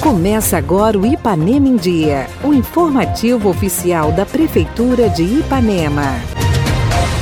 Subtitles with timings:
[0.00, 6.14] Começa agora o Ipanema em Dia, o informativo oficial da Prefeitura de Ipanema.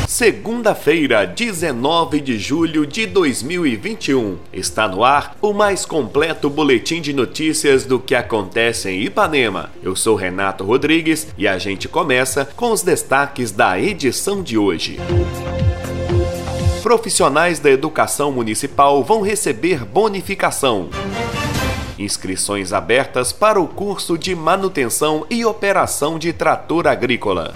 [0.07, 4.39] Segunda-feira, 19 de julho de 2021.
[4.53, 9.71] Está no ar o mais completo boletim de notícias do que acontece em Ipanema.
[9.83, 15.01] Eu sou Renato Rodrigues e a gente começa com os destaques da edição de hoje.
[16.81, 20.89] Profissionais da educação municipal vão receber bonificação.
[21.99, 27.53] Inscrições abertas para o curso de manutenção e operação de trator agrícola.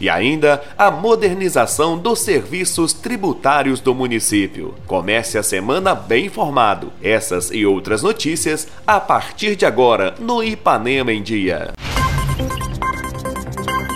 [0.00, 4.74] E ainda a modernização dos serviços tributários do município.
[4.86, 6.92] Comece a semana bem informado.
[7.02, 11.72] Essas e outras notícias a partir de agora no Ipanema em Dia.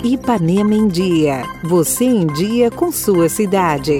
[0.03, 1.43] Ipanema em Dia.
[1.63, 3.97] Você em dia com sua cidade.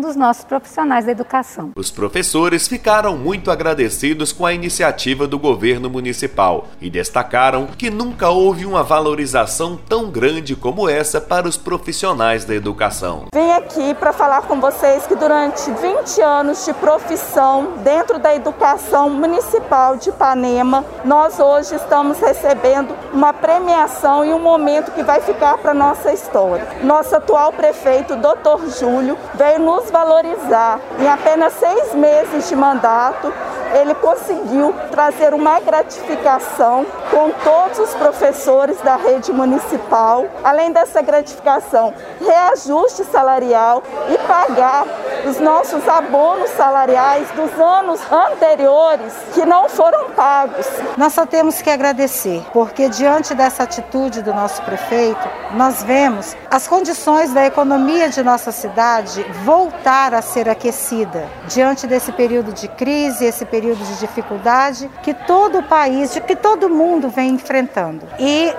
[0.00, 1.72] dos nossos profissionais da educação.
[1.74, 8.28] Os professores ficaram muito agradecidos com a iniciativa do governo municipal e destacaram que nunca
[8.28, 13.26] houve uma valorização tão grande como essa para os profissionais da educação.
[13.34, 19.08] Vim aqui para falar com vocês que durante 20 anos de profissão dentro da educação
[19.08, 25.58] municipal de Ipanema, nós hoje estamos recebendo uma premiação e um momento que vai ficar
[25.58, 26.66] para nossa história.
[26.82, 28.78] Nosso atual prefeito, Dr.
[28.78, 30.80] Júlio, veio nos valorizar.
[30.98, 33.32] Em apenas seis meses de mandato,
[33.80, 40.26] ele conseguiu trazer uma gratificação com todos os professores da rede municipal.
[40.42, 44.84] Além dessa gratificação, reajuste salarial e pagar
[45.26, 50.66] os nossos abonos salariais dos anos anteriores que não foram pagos.
[50.96, 56.66] Nós só temos que agradecer, porque diante dessa atitude do nosso prefeito, nós vemos as
[56.66, 63.24] condições da economia de nossa cidade voltar a ser aquecida diante desse período de crise,
[63.24, 68.06] esse período de dificuldade que todo o país, que todo mundo vem enfrentando.
[68.18, 68.52] E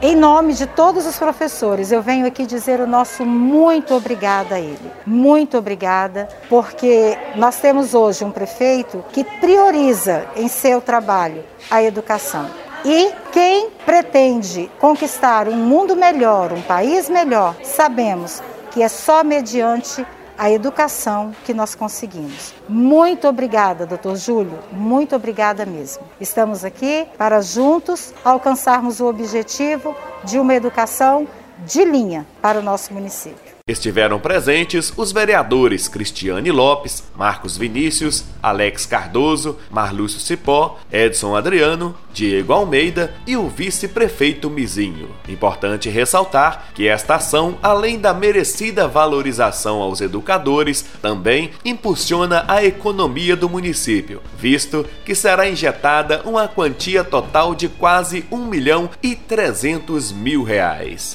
[0.00, 4.60] em nome de todos os professores, eu venho aqui dizer o nosso muito obrigada a
[4.60, 4.90] ele.
[5.04, 12.48] Muito obrigada, porque nós temos hoje um prefeito que prioriza em seu trabalho a educação.
[12.84, 18.40] E quem pretende conquistar um mundo melhor, um país melhor, sabemos
[18.70, 20.06] que é só mediante
[20.38, 22.54] a educação que nós conseguimos.
[22.68, 26.04] Muito obrigada, doutor Júlio, muito obrigada mesmo.
[26.20, 31.26] Estamos aqui para juntos alcançarmos o objetivo de uma educação
[31.66, 33.57] de linha para o nosso município.
[33.68, 42.54] Estiveram presentes os vereadores Cristiane Lopes, Marcos Vinícius, Alex Cardoso, Marlúcio Cipó, Edson Adriano, Diego
[42.54, 45.10] Almeida e o vice-prefeito Mizinho.
[45.28, 53.36] Importante ressaltar que esta ação, além da merecida valorização aos educadores, também impulsiona a economia
[53.36, 60.10] do município, visto que será injetada uma quantia total de quase 1 milhão e 300
[60.10, 61.14] mil reais.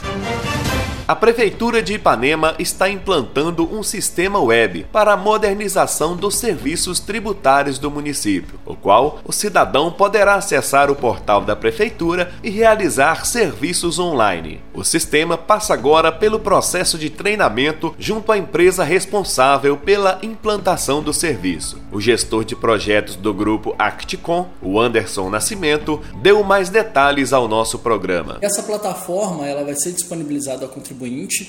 [1.05, 7.77] A Prefeitura de Ipanema está implantando um sistema web para a modernização dos serviços tributários
[7.77, 13.99] do município, o qual o cidadão poderá acessar o portal da Prefeitura e realizar serviços
[13.99, 14.61] online.
[14.73, 21.11] O sistema passa agora pelo processo de treinamento junto à empresa responsável pela implantação do
[21.11, 21.81] serviço.
[21.91, 27.77] O gestor de projetos do grupo Acticom, o Anderson Nascimento, deu mais detalhes ao nosso
[27.79, 28.37] programa.
[28.41, 30.93] Essa plataforma ela vai ser disponibilizada ao contribuinte,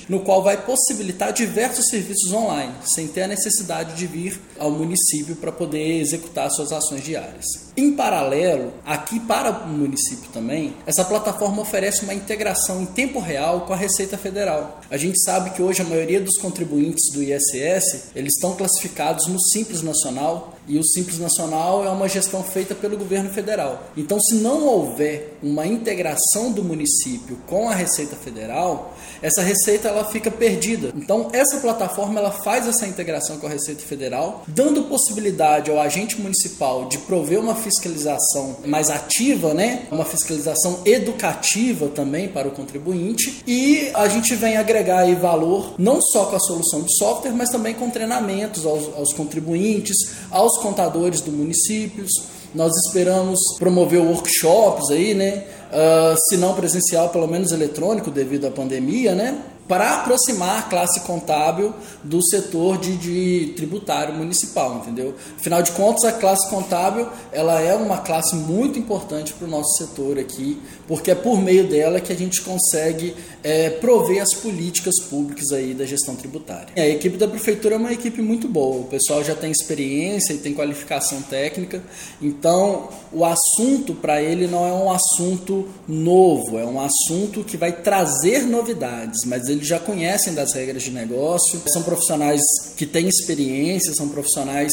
[0.09, 5.35] no qual vai possibilitar diversos serviços online, sem ter a necessidade de vir ao município
[5.35, 7.45] para poder executar suas ações diárias.
[7.77, 13.61] Em paralelo, aqui para o município também, essa plataforma oferece uma integração em tempo real
[13.61, 14.79] com a Receita Federal.
[14.89, 19.41] A gente sabe que hoje a maioria dos contribuintes do ISS, eles estão classificados no
[19.41, 23.83] Simples Nacional, e o Simples Nacional é uma gestão feita pelo governo federal.
[23.95, 30.05] Então, se não houver uma integração do município com a Receita Federal, essa receita ela
[30.05, 30.91] fica perdida.
[30.95, 36.19] Então, essa plataforma ela faz essa integração com a Receita Federal, dando possibilidade ao agente
[36.19, 39.83] municipal de prover uma fiscalização mais ativa, né?
[39.91, 46.01] Uma fiscalização educativa também para o contribuinte e a gente vem agregar aí valor não
[46.01, 49.97] só com a solução de software, mas também com treinamentos aos, aos contribuintes,
[50.29, 52.34] aos contadores do municípios.
[52.55, 55.43] Nós esperamos promover workshops aí, né?
[55.71, 59.43] Uh, se não presencial, pelo menos eletrônico devido à pandemia, né?
[59.67, 65.15] para aproximar a classe contábil do setor de, de, tributário municipal, entendeu?
[65.37, 69.75] Afinal de contas, a classe contábil ela é uma classe muito importante para o nosso
[69.77, 74.95] setor aqui, porque é por meio dela que a gente consegue é, prover as políticas
[75.09, 76.67] públicas aí da gestão tributária.
[76.75, 80.37] A equipe da prefeitura é uma equipe muito boa, o pessoal já tem experiência e
[80.37, 81.83] tem qualificação técnica,
[82.21, 87.71] então o assunto para ele não é um assunto novo, é um assunto que vai
[87.71, 92.41] trazer novidades, mas eles já conhecem das regras de negócio, são profissionais
[92.75, 94.71] que têm experiência, são profissionais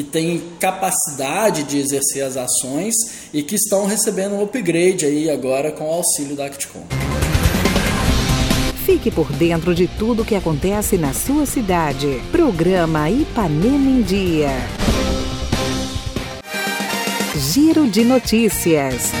[0.00, 2.94] que têm capacidade de exercer as ações
[3.34, 6.86] e que estão recebendo um upgrade aí agora com o auxílio da Acticom.
[8.86, 12.18] Fique por dentro de tudo que acontece na sua cidade.
[12.32, 14.48] Programa Ipanema em Dia.
[17.36, 19.12] Giro de notícias.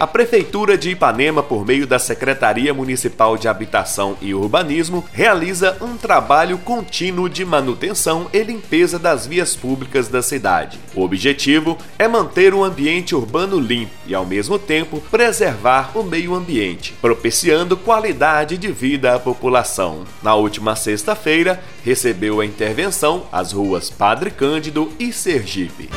[0.00, 5.96] A Prefeitura de Ipanema, por meio da Secretaria Municipal de Habitação e Urbanismo, realiza um
[5.96, 10.78] trabalho contínuo de manutenção e limpeza das vias públicas da cidade.
[10.94, 16.32] O objetivo é manter o ambiente urbano limpo e, ao mesmo tempo, preservar o meio
[16.32, 20.04] ambiente, propiciando qualidade de vida à população.
[20.22, 25.88] Na última sexta-feira, recebeu a intervenção as ruas Padre Cândido e Sergipe.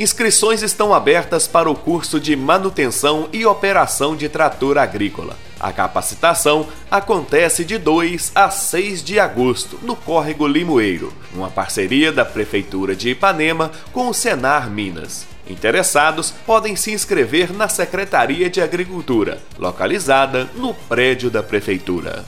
[0.00, 5.36] Inscrições estão abertas para o curso de manutenção e operação de trator agrícola.
[5.60, 12.24] A capacitação acontece de 2 a 6 de agosto, no Córrego Limoeiro, uma parceria da
[12.24, 15.26] Prefeitura de Ipanema com o Senar Minas.
[15.46, 22.24] Interessados podem se inscrever na Secretaria de Agricultura, localizada no prédio da Prefeitura.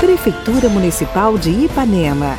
[0.00, 2.38] Prefeitura Municipal de Ipanema,